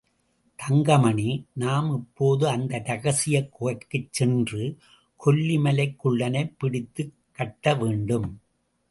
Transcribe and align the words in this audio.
தங்கமணி, 0.55 1.45
நாம் 1.53 1.95
இப்போது 1.95 2.47
அந்த 2.47 2.81
ரகசியக் 2.85 3.51
குகைக்குச் 3.51 4.07
சென்று, 4.11 4.77
கொல்லி 5.15 5.59
மலைக் 5.59 6.07
குள்ளனைப் 6.07 6.53
பிடித்துக் 6.57 7.13
கட்டவேண்டும். 7.37 8.39